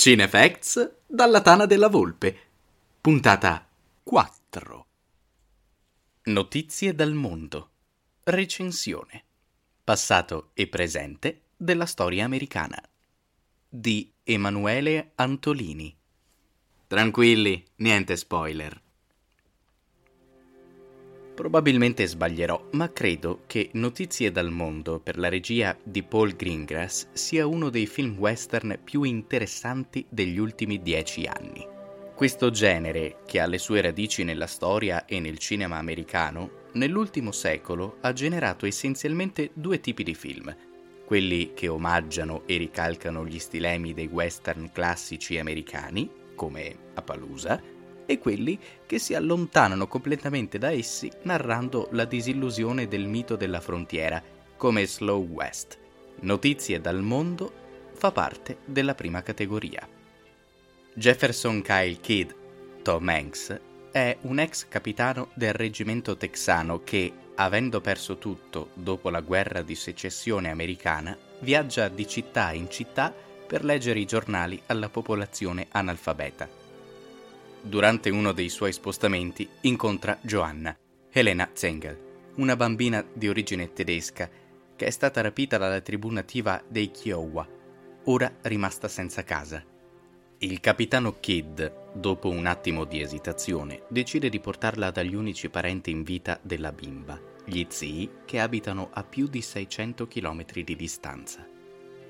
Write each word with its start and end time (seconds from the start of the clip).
Cinefacts 0.00 1.02
dalla 1.06 1.42
Tana 1.42 1.66
della 1.66 1.88
Volpe. 1.88 2.34
Puntata 3.02 3.68
4. 4.02 4.86
Notizie 6.22 6.94
dal 6.94 7.12
mondo. 7.12 7.70
Recensione. 8.24 9.24
Passato 9.84 10.52
e 10.54 10.68
presente 10.68 11.42
della 11.54 11.84
storia 11.84 12.24
americana. 12.24 12.82
Di 13.68 14.10
Emanuele 14.24 15.12
Antolini. 15.16 15.94
Tranquilli, 16.86 17.62
niente 17.76 18.16
spoiler. 18.16 18.80
Probabilmente 21.40 22.06
sbaglierò, 22.06 22.68
ma 22.72 22.92
credo 22.92 23.44
che 23.46 23.70
Notizie 23.72 24.30
dal 24.30 24.50
mondo 24.50 25.00
per 25.00 25.16
la 25.16 25.30
regia 25.30 25.74
di 25.82 26.02
Paul 26.02 26.36
Greengrass 26.36 27.06
sia 27.12 27.46
uno 27.46 27.70
dei 27.70 27.86
film 27.86 28.18
western 28.18 28.78
più 28.84 29.04
interessanti 29.04 30.04
degli 30.10 30.36
ultimi 30.36 30.82
dieci 30.82 31.24
anni. 31.24 31.66
Questo 32.14 32.50
genere, 32.50 33.20
che 33.24 33.40
ha 33.40 33.46
le 33.46 33.56
sue 33.56 33.80
radici 33.80 34.22
nella 34.22 34.46
storia 34.46 35.06
e 35.06 35.18
nel 35.18 35.38
cinema 35.38 35.78
americano, 35.78 36.68
nell'ultimo 36.72 37.32
secolo 37.32 37.96
ha 38.02 38.12
generato 38.12 38.66
essenzialmente 38.66 39.48
due 39.54 39.80
tipi 39.80 40.02
di 40.02 40.14
film, 40.14 40.54
quelli 41.06 41.52
che 41.54 41.68
omaggiano 41.68 42.42
e 42.44 42.58
ricalcano 42.58 43.24
gli 43.24 43.38
stilemi 43.38 43.94
dei 43.94 44.08
western 44.12 44.70
classici 44.72 45.38
americani, 45.38 46.06
come 46.34 46.76
Appaloosa, 46.92 47.78
e 48.10 48.18
quelli 48.18 48.58
che 48.86 48.98
si 48.98 49.14
allontanano 49.14 49.86
completamente 49.86 50.58
da 50.58 50.72
essi 50.72 51.08
narrando 51.22 51.86
la 51.92 52.04
disillusione 52.04 52.88
del 52.88 53.06
mito 53.06 53.36
della 53.36 53.60
frontiera, 53.60 54.20
come 54.56 54.84
Slow 54.84 55.24
West. 55.28 55.78
Notizie 56.22 56.80
dal 56.80 57.02
mondo 57.02 57.52
fa 57.94 58.10
parte 58.10 58.58
della 58.64 58.96
prima 58.96 59.22
categoria. 59.22 59.88
Jefferson 60.92 61.62
Kyle 61.62 62.00
Kidd, 62.00 62.30
Tom 62.82 63.08
Hanks, 63.08 63.60
è 63.92 64.16
un 64.22 64.40
ex 64.40 64.66
capitano 64.66 65.28
del 65.34 65.52
reggimento 65.52 66.16
texano 66.16 66.82
che, 66.82 67.12
avendo 67.36 67.80
perso 67.80 68.18
tutto 68.18 68.70
dopo 68.74 69.08
la 69.08 69.20
guerra 69.20 69.62
di 69.62 69.76
secessione 69.76 70.50
americana, 70.50 71.16
viaggia 71.42 71.86
di 71.86 72.08
città 72.08 72.50
in 72.50 72.68
città 72.68 73.14
per 73.46 73.64
leggere 73.64 74.00
i 74.00 74.04
giornali 74.04 74.60
alla 74.66 74.88
popolazione 74.88 75.68
analfabeta 75.70 76.59
durante 77.62 78.10
uno 78.10 78.32
dei 78.32 78.48
suoi 78.48 78.72
spostamenti, 78.72 79.48
incontra 79.62 80.18
Joanna, 80.22 80.76
Helena 81.10 81.48
Zengel, 81.52 81.98
una 82.36 82.56
bambina 82.56 83.04
di 83.12 83.28
origine 83.28 83.72
tedesca 83.72 84.28
che 84.76 84.86
è 84.86 84.90
stata 84.90 85.20
rapita 85.20 85.58
dalla 85.58 85.80
tribù 85.80 86.08
nativa 86.10 86.62
dei 86.66 86.90
Kiowa, 86.90 87.46
ora 88.04 88.32
rimasta 88.42 88.88
senza 88.88 89.24
casa. 89.24 89.62
Il 90.38 90.58
capitano 90.60 91.20
Kidd, 91.20 91.62
dopo 91.92 92.30
un 92.30 92.46
attimo 92.46 92.84
di 92.84 93.02
esitazione, 93.02 93.82
decide 93.88 94.30
di 94.30 94.40
portarla 94.40 94.90
dagli 94.90 95.14
unici 95.14 95.50
parenti 95.50 95.90
in 95.90 96.02
vita 96.02 96.38
della 96.40 96.72
bimba, 96.72 97.20
gli 97.44 97.62
zii 97.68 98.10
che 98.24 98.40
abitano 98.40 98.88
a 98.90 99.04
più 99.04 99.26
di 99.26 99.42
600 99.42 100.06
km 100.06 100.44
di 100.64 100.76
distanza. 100.76 101.46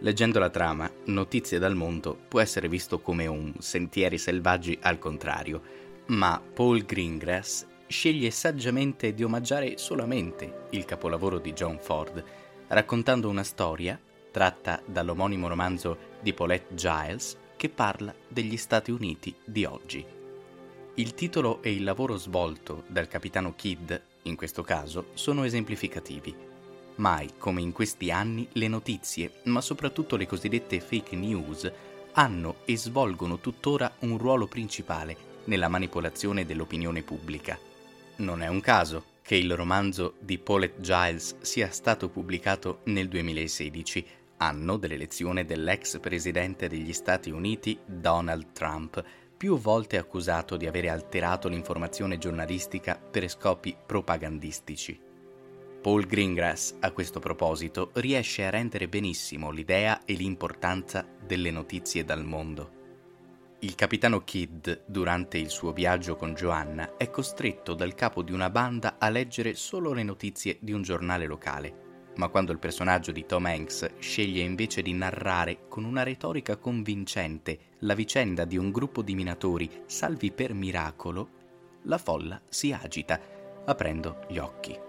Leggendo 0.00 0.38
la 0.38 0.50
trama, 0.50 0.90
Notizie 1.06 1.58
dal 1.58 1.74
mondo 1.74 2.18
può 2.28 2.40
essere 2.40 2.68
visto 2.68 3.00
come 3.00 3.26
un 3.26 3.54
Sentieri 3.58 4.18
selvaggi 4.18 4.78
al 4.82 4.98
contrario, 4.98 5.62
ma 6.06 6.40
Paul 6.40 6.84
Greengrass 6.84 7.66
sceglie 7.86 8.30
saggiamente 8.30 9.14
di 9.14 9.24
omaggiare 9.24 9.78
solamente 9.78 10.66
il 10.70 10.84
capolavoro 10.84 11.38
di 11.38 11.52
John 11.52 11.78
Ford, 11.78 12.22
raccontando 12.68 13.28
una 13.28 13.42
storia 13.42 13.98
tratta 14.30 14.82
dall'omonimo 14.84 15.48
romanzo 15.48 15.96
di 16.20 16.34
Paulette 16.34 16.74
Giles 16.74 17.36
che 17.56 17.70
parla 17.70 18.14
degli 18.28 18.58
Stati 18.58 18.90
Uniti 18.90 19.34
di 19.42 19.64
oggi. 19.64 20.04
Il 20.96 21.14
titolo 21.14 21.62
e 21.62 21.72
il 21.72 21.84
lavoro 21.84 22.16
svolto 22.16 22.84
dal 22.86 23.08
capitano 23.08 23.54
Kidd, 23.54 23.92
in 24.22 24.36
questo 24.36 24.62
caso, 24.62 25.06
sono 25.14 25.44
esemplificativi. 25.44 26.34
Mai 26.96 27.32
come 27.36 27.60
in 27.60 27.72
questi 27.72 28.10
anni 28.10 28.48
le 28.52 28.68
notizie, 28.68 29.40
ma 29.44 29.60
soprattutto 29.60 30.16
le 30.16 30.26
cosiddette 30.26 30.80
fake 30.80 31.14
news, 31.14 31.70
hanno 32.12 32.56
e 32.64 32.76
svolgono 32.78 33.38
tuttora 33.38 33.96
un 34.00 34.16
ruolo 34.16 34.46
principale 34.46 35.34
nella 35.44 35.68
manipolazione 35.68 36.46
dell'opinione 36.46 37.02
pubblica. 37.02 37.58
Non 38.16 38.42
è 38.42 38.46
un 38.46 38.60
caso 38.60 39.04
che 39.20 39.36
il 39.36 39.54
romanzo 39.54 40.14
di 40.20 40.38
Paulette 40.38 40.80
Giles 40.80 41.36
sia 41.40 41.70
stato 41.70 42.08
pubblicato 42.08 42.80
nel 42.84 43.08
2016, 43.08 44.06
anno 44.38 44.76
dell'elezione 44.78 45.44
dell'ex 45.44 45.98
presidente 46.00 46.68
degli 46.68 46.92
Stati 46.94 47.30
Uniti 47.30 47.78
Donald 47.84 48.52
Trump, 48.52 49.04
più 49.36 49.58
volte 49.58 49.98
accusato 49.98 50.56
di 50.56 50.66
avere 50.66 50.88
alterato 50.88 51.48
l'informazione 51.48 52.16
giornalistica 52.16 52.98
per 52.98 53.28
scopi 53.28 53.76
propagandistici. 53.84 55.05
Paul 55.86 56.04
Greengrass, 56.04 56.74
a 56.80 56.90
questo 56.90 57.20
proposito, 57.20 57.90
riesce 57.94 58.44
a 58.44 58.50
rendere 58.50 58.88
benissimo 58.88 59.52
l'idea 59.52 60.04
e 60.04 60.14
l'importanza 60.14 61.06
delle 61.24 61.52
notizie 61.52 62.04
dal 62.04 62.24
mondo. 62.24 62.70
Il 63.60 63.76
capitano 63.76 64.24
Kidd, 64.24 64.68
durante 64.84 65.38
il 65.38 65.48
suo 65.48 65.72
viaggio 65.72 66.16
con 66.16 66.34
Joanna, 66.34 66.96
è 66.96 67.08
costretto 67.08 67.74
dal 67.74 67.94
capo 67.94 68.22
di 68.22 68.32
una 68.32 68.50
banda 68.50 68.96
a 68.98 69.08
leggere 69.10 69.54
solo 69.54 69.92
le 69.92 70.02
notizie 70.02 70.58
di 70.60 70.72
un 70.72 70.82
giornale 70.82 71.26
locale. 71.26 72.10
Ma 72.16 72.26
quando 72.30 72.50
il 72.50 72.58
personaggio 72.58 73.12
di 73.12 73.24
Tom 73.24 73.46
Hanks 73.46 73.98
sceglie 74.00 74.42
invece 74.42 74.82
di 74.82 74.92
narrare 74.92 75.68
con 75.68 75.84
una 75.84 76.02
retorica 76.02 76.56
convincente 76.56 77.58
la 77.82 77.94
vicenda 77.94 78.44
di 78.44 78.56
un 78.56 78.72
gruppo 78.72 79.02
di 79.02 79.14
minatori 79.14 79.70
salvi 79.86 80.32
per 80.32 80.52
miracolo, 80.52 81.28
la 81.82 81.98
folla 81.98 82.42
si 82.48 82.72
agita, 82.72 83.20
aprendo 83.64 84.26
gli 84.28 84.38
occhi. 84.38 84.85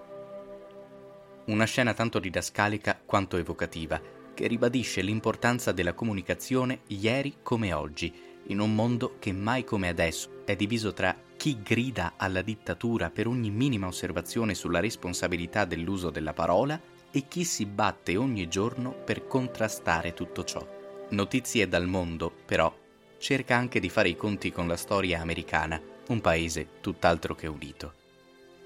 Una 1.47 1.63
scena 1.63 1.93
tanto 1.93 2.19
didascalica 2.19 2.99
quanto 3.05 3.37
evocativa, 3.37 4.01
che 4.33 4.47
ribadisce 4.47 5.01
l'importanza 5.01 5.71
della 5.71 5.93
comunicazione 5.93 6.81
ieri 6.87 7.37
come 7.41 7.71
oggi, 7.71 8.13
in 8.47 8.59
un 8.59 8.75
mondo 8.75 9.15
che 9.17 9.31
mai 9.31 9.63
come 9.63 9.87
adesso 9.87 10.43
è 10.45 10.57
diviso 10.57 10.91
tra 10.91 11.15
chi 11.37 11.61
grida 11.61 12.15
alla 12.17 12.41
dittatura 12.41 13.09
per 13.09 13.27
ogni 13.27 13.49
minima 13.49 13.87
osservazione 13.87 14.55
sulla 14.55 14.81
responsabilità 14.81 15.63
dell'uso 15.63 16.09
della 16.09 16.33
parola 16.33 16.79
e 17.11 17.27
chi 17.29 17.45
si 17.45 17.65
batte 17.65 18.17
ogni 18.17 18.49
giorno 18.49 18.91
per 18.91 19.25
contrastare 19.25 20.13
tutto 20.13 20.43
ciò. 20.43 20.65
Notizie 21.11 21.69
dal 21.69 21.87
mondo, 21.87 22.29
però, 22.45 22.75
cerca 23.19 23.55
anche 23.55 23.79
di 23.79 23.87
fare 23.87 24.09
i 24.09 24.17
conti 24.17 24.51
con 24.51 24.67
la 24.67 24.75
storia 24.75 25.21
americana, 25.21 25.81
un 26.09 26.19
paese 26.19 26.67
tutt'altro 26.81 27.35
che 27.35 27.47
unito. 27.47 27.93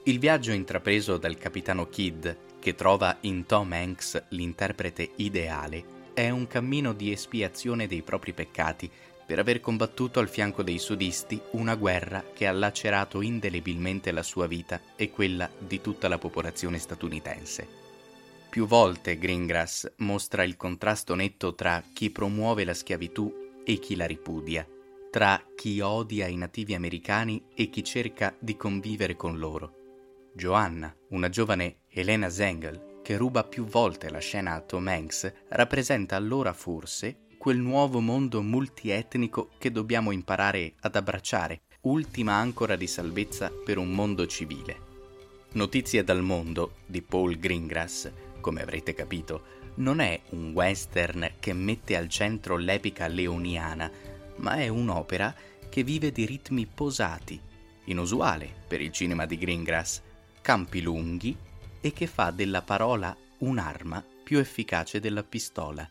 Il 0.03 0.17
viaggio 0.17 0.51
intrapreso 0.51 1.17
dal 1.17 1.38
capitano 1.38 1.88
Kidd 1.88 2.28
che 2.57 2.73
trova 2.73 3.17
in 3.22 3.45
Tom 3.45 3.72
Hanks 3.72 4.23
l'interprete 4.29 5.12
ideale, 5.17 6.09
è 6.13 6.29
un 6.31 6.47
cammino 6.47 6.94
di 6.94 7.12
espiazione 7.12 7.85
dei 7.85 8.01
propri 8.01 8.34
peccati 8.34 8.90
per 9.23 9.38
aver 9.38 9.59
combattuto 9.59 10.19
al 10.19 10.28
fianco 10.28 10.63
dei 10.63 10.79
sudisti 10.79 11.40
una 11.51 11.75
guerra 11.75 12.23
che 12.34 12.47
ha 12.47 12.51
lacerato 12.51 13.22
indelebilmente 13.22 14.11
la 14.11 14.23
sua 14.23 14.47
vita 14.47 14.81
e 14.95 15.11
quella 15.11 15.47
di 15.56 15.81
tutta 15.81 16.07
la 16.07 16.17
popolazione 16.17 16.79
statunitense. 16.79 17.67
Più 18.50 18.66
volte 18.66 19.19
Greengrass 19.19 19.91
mostra 19.97 20.44
il 20.44 20.57
contrasto 20.57 21.13
netto 21.13 21.53
tra 21.53 21.84
chi 21.94 22.09
promuove 22.09 22.63
la 22.63 22.73
schiavitù 22.73 23.31
e 23.63 23.78
chi 23.78 23.95
la 23.95 24.07
ripudia, 24.07 24.67
tra 25.11 25.44
chi 25.56 25.79
odia 25.79 26.25
i 26.25 26.38
nativi 26.38 26.73
americani 26.73 27.44
e 27.53 27.69
chi 27.69 27.84
cerca 27.84 28.35
di 28.40 28.57
convivere 28.57 29.16
con 29.16 29.38
loro. 29.38 29.75
Joanna, 30.34 30.96
una 31.09 31.28
giovane 31.28 31.80
Helena 31.90 32.30
Zengel, 32.30 33.00
che 33.03 33.18
ruba 33.18 33.44
più 33.44 33.66
volte 33.66 34.09
la 34.09 34.19
scena 34.19 34.53
a 34.53 34.62
Tom 34.62 34.88
Hanks, 34.88 35.31
rappresenta 35.50 36.16
allora 36.16 36.53
forse 36.53 37.28
quel 37.38 37.58
nuovo 37.58 38.00
mondo 38.00 38.41
multietnico 38.41 39.50
che 39.58 39.72
dobbiamo 39.72 40.11
imparare 40.11 40.76
ad 40.82 40.96
abbracciare, 40.96 41.64
ultima 41.82 42.35
ancora 42.35 42.78
di 42.78 42.88
salvezza 42.88 43.52
per 43.66 43.78
un 43.78 43.91
mondo 43.91 44.26
civile. 44.26 44.90
Notizie 45.53 46.03
dal 46.05 46.22
mondo 46.22 46.76
di 46.85 47.02
Paul 47.02 47.38
Greengrass, 47.38 48.09
come 48.40 48.61
avrete 48.61 48.94
capito, 48.94 49.59
non 49.76 50.00
è 50.00 50.17
un 50.29 50.52
western 50.53 51.34
che 51.40 51.52
mette 51.52 51.97
al 51.97 52.08
centro 52.08 52.55
l'epica 52.55 53.08
leoniana, 53.08 53.91
ma 54.38 54.55
è 54.55 54.70
un'opera 54.70 55.35
che 55.67 55.84
vive 55.84 56.11
di 56.14 56.26
ritmi 56.26 56.66
posati, 56.67 57.40
inusuale 57.85 58.50
per 58.67 58.79
il 58.79 58.91
cinema 58.91 59.26
di 59.26 59.38
Greengrass, 59.38 60.02
campi 60.41 60.82
lunghi 60.82 61.38
e 61.79 61.93
che 61.93 62.08
fa 62.08 62.32
della 62.32 62.61
parola 62.61 63.16
un'arma 63.40 64.03
più 64.23 64.40
efficace 64.40 64.99
della 64.99 65.23
pistola. 65.23 65.88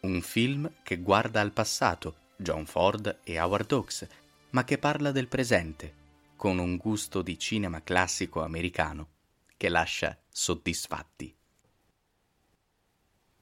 Un 0.00 0.20
film 0.20 0.70
che 0.82 0.98
guarda 0.98 1.40
al 1.40 1.52
passato, 1.52 2.16
John 2.36 2.66
Ford 2.66 3.20
e 3.22 3.38
Howard 3.40 3.70
Hawks, 3.72 4.06
ma 4.50 4.64
che 4.64 4.78
parla 4.78 5.12
del 5.12 5.28
presente, 5.28 5.94
con 6.36 6.58
un 6.58 6.76
gusto 6.76 7.22
di 7.22 7.38
cinema 7.38 7.82
classico 7.82 8.42
americano 8.42 9.08
che 9.56 9.68
lascia 9.68 10.18
soddisfatti. 10.28 11.34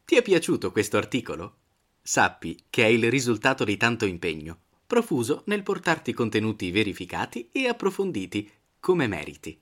Ti 0.05 0.17
è 0.17 0.23
piaciuto 0.23 0.71
questo 0.71 0.99
articolo? 0.99 1.57
Sappi 2.03 2.65
che 2.69 2.85
è 2.85 2.89
il 2.89 3.11
risultato 3.11 3.65
di 3.65 3.77
tanto 3.77 4.05
impegno, 4.05 4.59
profuso 4.87 5.43
nel 5.47 5.63
portarti 5.63 6.13
contenuti 6.13 6.71
verificati 6.71 7.49
e 7.51 7.67
approfonditi, 7.67 8.51
come 8.79 9.07
meriti. 9.07 9.59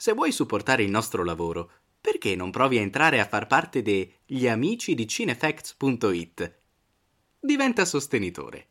Se 0.00 0.12
vuoi 0.12 0.30
supportare 0.30 0.84
il 0.84 0.90
nostro 0.90 1.24
lavoro, 1.24 1.70
perché 2.00 2.36
non 2.36 2.52
provi 2.52 2.78
a 2.78 2.82
entrare 2.82 3.18
a 3.18 3.26
far 3.26 3.48
parte 3.48 3.82
degli 3.82 4.46
amici 4.46 4.94
di 4.94 5.08
cinefacts.it? 5.08 6.58
Diventa 7.40 7.84
sostenitore. 7.84 8.66